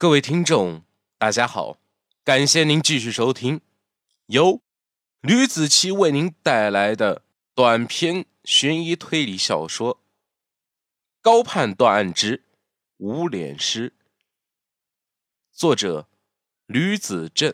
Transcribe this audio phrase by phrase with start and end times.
[0.00, 0.82] 各位听众，
[1.18, 1.76] 大家好，
[2.24, 3.60] 感谢您继续收听
[4.28, 4.62] 由
[5.20, 7.22] 吕子奇为您带来的
[7.54, 9.96] 短篇悬疑推理小说
[11.20, 12.44] 《高判断案之
[12.96, 13.90] 无脸师》，
[15.52, 16.08] 作者
[16.64, 17.52] 吕子正，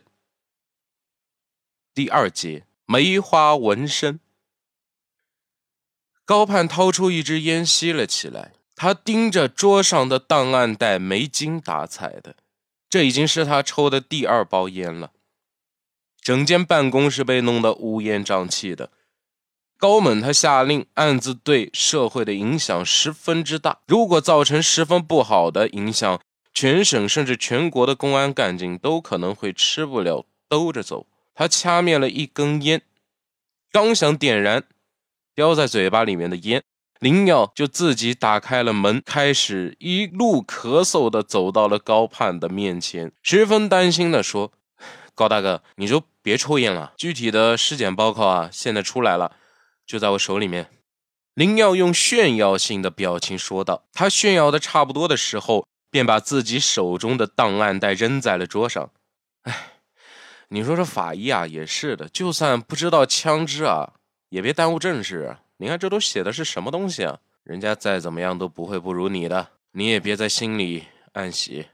[1.92, 4.20] 第二节梅花纹身。
[6.24, 8.52] 高盼掏出一支烟吸了起来。
[8.76, 12.36] 他盯着桌上的档案袋，没精打采的。
[12.88, 15.10] 这已经是他抽的第二包烟了。
[16.20, 18.90] 整间办公室被弄得乌烟瘴气的。
[19.78, 23.80] 高猛他下令，案子对社会的影响十分之大。
[23.86, 26.20] 如果造成十分不好的影响，
[26.52, 31.06] 全省甚至全国的公安干警都可能会吃不了兜着走。
[31.34, 32.82] 他掐灭了一根烟，
[33.70, 34.64] 刚想点燃，
[35.34, 36.62] 叼在嘴巴里面的烟。
[36.98, 44.52] 林耀就自己打开了门，开始一路咳嗽的走到了高盼的面前，十分担心的说
[45.14, 46.94] ：“高大哥，你就别抽烟了。
[46.96, 49.32] 具体的尸检报告啊，现在出来了，
[49.86, 50.70] 就在我手里面。”
[51.34, 53.84] 林耀用炫耀性的表情说道。
[53.92, 58.90] 他炫耀的差不多的时候，便把自己手中的档案袋扔在了桌上。
[59.42, 59.72] 哎，
[60.48, 63.92] 你说这法医啊，也是的，就算不知道枪支啊，
[64.30, 65.40] 也别耽误正事啊。
[65.58, 67.18] 你看，这都写的是什么东西啊？
[67.42, 71.68] 人家再怎么样都不会不如你的，你也别在心里暗喜，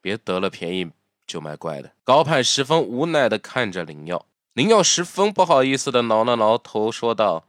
[0.00, 0.90] 别得了便宜
[1.26, 1.92] 就卖乖的。
[2.04, 7.44] 高盼十分无奈的看着林耀，林耀十分不好意思的挠了挠头，说道：“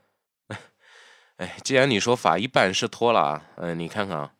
[1.37, 4.33] 哎，既然你说法医办事拖拉，嗯，你看看啊，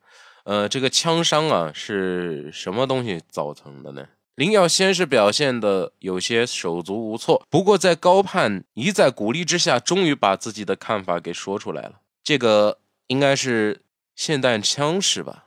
[0.46, 4.08] 呃，这个枪伤啊是什么东西造成的呢？”
[4.42, 12.02] 林耀先是表现的有些手足无措，不过在高盼一再鼓励之下，终于把自己的看法给说出来了。
[12.24, 13.84] 这个应该是
[14.18, 15.46] 霰弹枪是吧？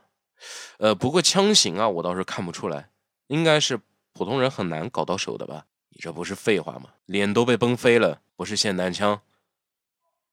[0.77, 2.89] 呃，不过枪型啊，我倒是看不出来，
[3.27, 3.81] 应该是
[4.13, 5.65] 普通人很难搞到手的吧？
[5.89, 6.91] 你这不是废话吗？
[7.05, 9.19] 脸都被崩飞了，不是霰弹枪？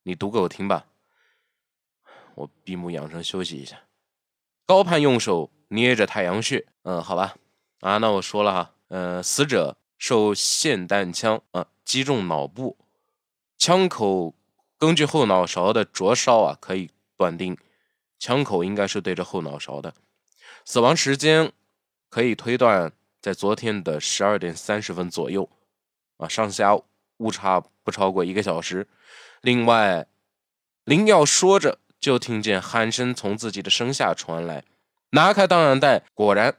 [0.05, 0.87] 你读给我听吧。
[2.37, 3.81] 我闭目养神休息一下。
[4.65, 7.35] 高盼用手捏着太阳穴，嗯，好吧。
[7.83, 12.77] 啊，那我说了哈，呃，死者受霰弹枪啊击中脑部，
[13.59, 14.37] 枪口
[14.79, 17.59] 根据后脑勺的灼烧啊，可以断定
[18.21, 19.93] 枪口应该是对着后脑勺的。
[20.65, 21.51] 死亡时间
[22.09, 25.51] 可以推断在昨天的十二点三十分左右，
[26.19, 26.79] 啊，上下
[27.17, 28.87] 误差不超过一个小时。
[29.41, 30.07] 另外，
[30.85, 34.63] 林耀说着，就听见鼾声从自己的身下传来，
[35.11, 36.57] 拿开档案袋，果然。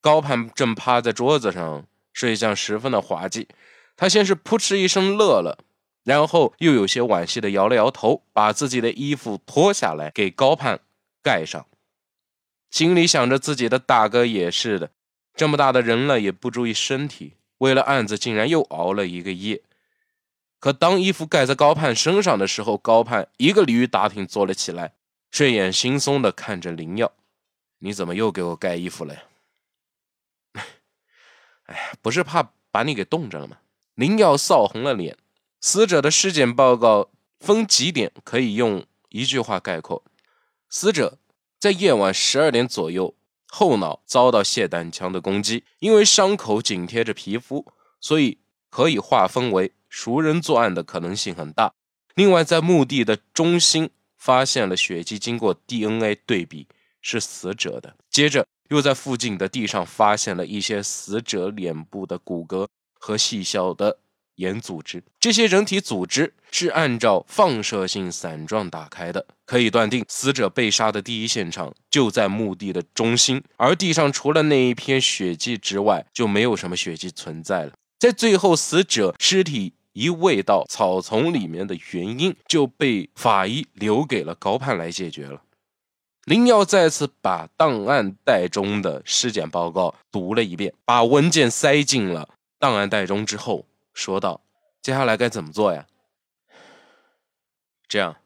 [0.00, 3.48] 高盼正趴在桌子上，睡相十分的滑稽。
[3.96, 5.58] 他先是扑哧一声乐了，
[6.04, 10.80] 然后又有些惋惜的摇了摇头，把自己的衣服脱下来给高盼
[11.22, 11.66] 盖上，
[12.70, 14.90] 心里想着自己的大哥也是的，
[15.34, 19.62] 这么大的人了也不注意身体，为了案子竟然又熬了一个夜。
[20.60, 24.92] 可当衣服盖在高盼身上的时候，高盼一个鲤鱼打挺坐了起来，
[25.30, 27.12] 睡眼惺忪的看着林耀
[27.80, 29.22] ：“你怎么又给我盖衣服了呀？”
[31.66, 33.58] 哎呀，不是怕把你给冻着了吗？
[33.94, 35.16] 林耀臊红了脸。
[35.60, 37.10] 死者的尸检报告
[37.40, 40.04] 分几点可以用一句话概括：
[40.68, 41.18] 死者
[41.58, 43.14] 在夜晚十二点左右
[43.48, 47.66] 后脑遭到霰弹枪的攻击，因为伤口紧贴着皮肤，
[48.00, 48.38] 所以
[48.70, 51.72] 可以划分为熟人作案的可能性很大。
[52.14, 56.68] 另外，在墓地的中心发现了血迹，经过 DNA 对比
[57.00, 57.96] 是死者的。
[58.10, 58.46] 接着。
[58.68, 62.66] 又在附近的地上发现了一些死者脸部的骨骼
[62.98, 63.98] 和细小的
[64.36, 77.72] 眼组织，这些人体组织是按照放射性伞状打开的，可以断定死者被杀的第一现场就在墓地的中心，而地上除了那一片血迹之外，就没有什么血迹存在了。
[77.98, 85.40] 在最后，死者尸体移位到草丛里面的原因就被法医留给了高判来解决了。
[86.26, 92.28] 林耀再次把档案袋中的尸检报告读了一遍，把文件塞进了
[92.58, 93.64] 档案袋中之后，
[93.94, 94.40] 说道
[94.82, 95.86] ：“接下来该怎么做呀？
[97.86, 98.16] 这样，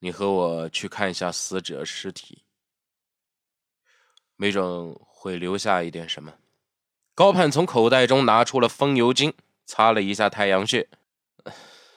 [0.00, 2.42] 你和我去看一下死者尸体，
[4.36, 6.34] 没准会留下一点什么。”
[7.16, 9.32] 高盼从口袋中拿出了风油精，
[9.64, 10.86] 擦了一下太阳穴，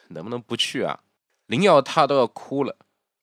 [0.08, 1.02] 能不能不去啊？
[1.48, 2.78] 林耀他都要哭了。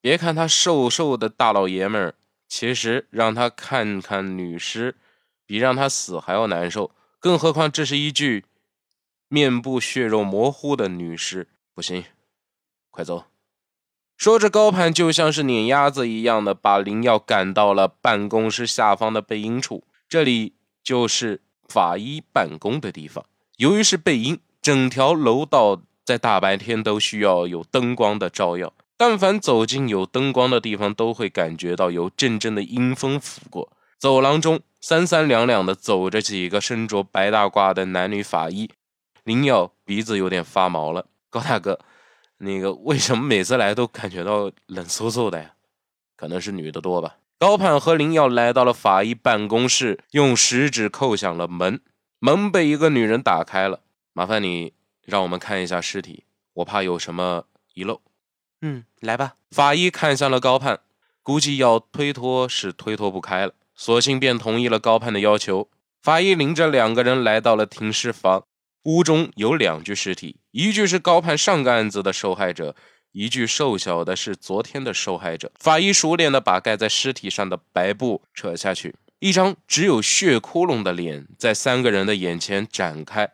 [0.05, 2.15] 别看他瘦瘦的大老爷们儿，
[2.47, 4.97] 其实让他看看女尸，
[5.47, 6.91] 比让他死还要难受。
[7.19, 8.45] 更何况这是一具
[9.29, 11.49] 面部血肉模糊的女尸。
[11.73, 12.05] 不行，
[12.91, 13.25] 快走！
[14.19, 19.85] 说着，高攀就像是碾鸭子一样的把林耀赶到了办公室下方的背阴处。
[20.06, 20.53] 这里
[20.83, 23.25] 就是法医办公的地方。
[23.56, 28.75] 由于是背阴，整条楼道在大白天都需要有灯光的照耀。
[28.96, 33.73] 但凡走进有灯光的地方，都会感觉到有阵阵的阴风拂过。
[33.99, 38.70] 走廊中三三两两的走着几个身着白大褂的男女法医。
[39.25, 41.81] 林耀鼻子有点发毛了，高大哥，
[42.38, 45.55] 那个为什么每次来都感觉到冷飕飕的呀？
[46.17, 47.17] 可能是女的多吧。
[47.38, 51.81] 高盼和林耀来到了法医办公室，用食指扣响了门，
[52.20, 53.81] 门被一个女人打开了。
[54.12, 54.75] 麻烦你
[55.05, 56.25] 让我们看一下尸体，
[56.55, 58.00] 我怕有什么遗漏。
[58.67, 59.35] 嗯，来吧。
[59.51, 60.81] 法医看向了高盼，
[61.23, 65.69] 估计要推脱是推脱不开了，索性便同意了高盼的要求。
[66.01, 68.47] 法医领着两个人来到了停尸房。
[68.85, 72.75] 屋中有两具尸体，一具是高盼上个案子的受害者，
[73.13, 75.53] 一具瘦小的是昨天的受害者。
[75.59, 83.31] 法医熟练地把盖在尸体上的白布扯下去，一张只有血窟窿的脸在三个人的眼前展开。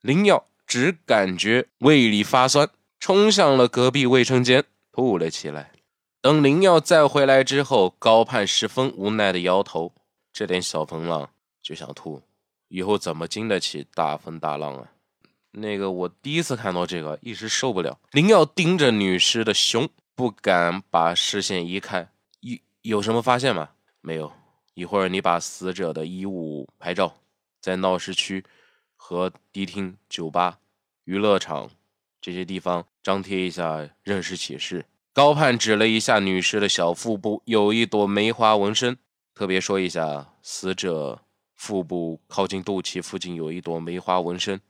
[0.00, 5.72] 林耀只感觉胃里发酸，冲向了隔壁卫生间吐了起来。
[6.20, 9.92] 等林耀再回来之后，高盼十分无奈地摇头
[10.32, 11.30] ：“这点小风浪
[11.62, 12.22] 就想吐。”
[12.68, 14.88] 以后怎么经得起大风大浪啊？
[15.52, 17.98] 那个，我第一次看到这个，一时受不了。
[18.10, 22.10] 林耀盯着女尸的胸，不敢把视线移开。
[22.40, 23.70] 有有什么发现吗？
[24.00, 24.30] 没有。
[24.74, 27.16] 一会儿你把死者的衣物拍照，
[27.60, 28.44] 在闹市区
[28.94, 30.58] 和迪厅、酒吧、
[31.04, 31.70] 娱乐场
[32.20, 34.84] 这些地方张贴一下认识启事。
[35.12, 38.96] 高盼指了一下女尸的小腹部，有一朵梅花纹身。
[39.34, 41.24] 特别说一下，死者。
[41.54, 44.60] 腹部靠近肚脐附近有一朵梅花纹身，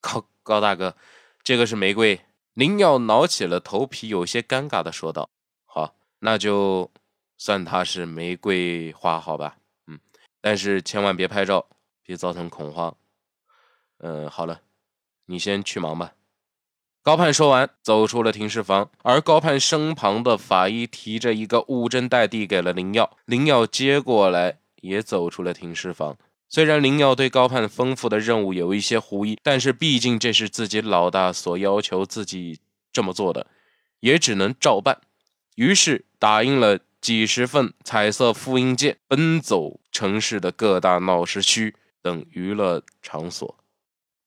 [0.00, 0.96] 高高大哥，
[1.42, 2.20] 这个是玫瑰。
[2.54, 5.28] 林耀挠起了头皮，有些尴尬的说道
[5.66, 6.88] ：“好，那就
[7.36, 9.56] 算它是玫瑰花，好吧？
[9.88, 9.98] 嗯，
[10.40, 11.66] 但是千万别拍照，
[12.04, 12.96] 别造成恐慌。
[13.98, 14.60] 嗯，好了，
[15.24, 16.12] 你先去忙吧。”
[17.06, 26.18] 高盼说完，走出了停尸房，而高盼身旁的法医提着一个物证袋递给了林耀，林耀接过来，也走出了停尸房。
[26.48, 32.58] 虽然林耀对高盼吩咐的任务有一些狐疑，但是毕竟这是自己老大所要求自己
[32.92, 33.46] 这么做的，
[34.00, 35.00] 也只能照办。
[35.54, 43.56] 于是打印了几十份彩色复印件，奔走城市的各大闹市区等娱乐场所。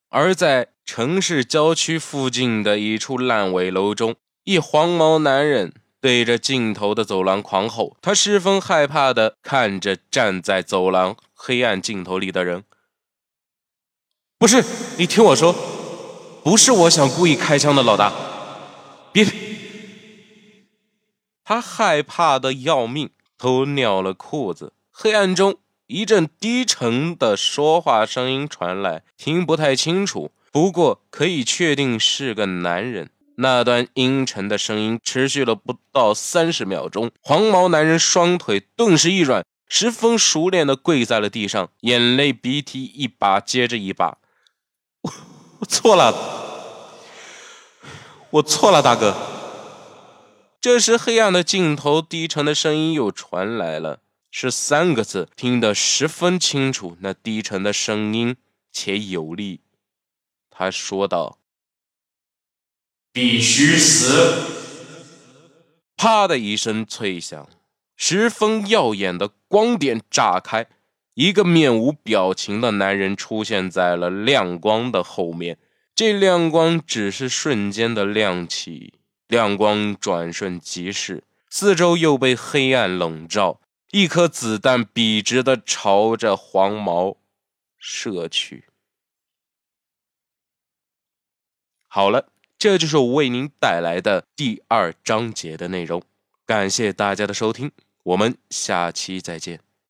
[0.10, 11.16] 而在城市郊区附近的一处烂尾楼中，一黄毛男人对着镜头的走廊狂吼，他十分害怕的看着站在走廊。
[11.42, 12.66] 黑暗尽头里的人，
[14.38, 14.62] 不是
[14.98, 15.56] 你听我说，
[16.44, 18.12] 不是我想故意开枪的，老大，
[19.14, 19.26] 别！
[21.46, 24.74] 他害怕的要命，都尿了裤子。
[24.92, 25.56] 黑暗中，
[25.90, 33.10] 一阵低沉的说话声音传来，听不太清楚，不过可以确定是个男人。
[33.38, 39.44] 那段阴沉的声音持续了不到三十秒钟，黄毛男人双腿顿时一软。
[39.68, 44.20] 十分熟练的跪在了地上，眼泪鼻涕一把接着一把。
[45.02, 45.12] 我
[45.60, 46.14] 我错了，
[48.30, 49.16] 我错了，大哥。
[50.62, 54.00] 这时，黑暗的尽头，低沉的声音又传来了，
[54.32, 56.98] 是三个字，听得十分清楚。
[57.02, 58.36] 那低沉的声音
[58.72, 59.62] 且有力。
[60.50, 61.40] 他说道
[63.12, 64.44] ：“必须死！”
[65.98, 67.50] 啪的一声脆响。
[67.96, 70.68] 十分耀眼的光点炸开，
[71.16, 75.58] 一个面无表情的男人出现在了亮光的后面。
[75.94, 78.94] 这亮光只是瞬间的亮起，
[79.28, 83.60] 亮光转瞬即逝，四周又被黑暗笼罩。
[83.92, 87.18] 一颗子弹笔直的朝着黄毛
[87.78, 88.66] 射去。
[91.88, 96.04] 好了，这就是我为您带来的第二章节的内容。
[96.46, 97.72] 感谢大家的收听。
[98.04, 99.69] 我们下期再见。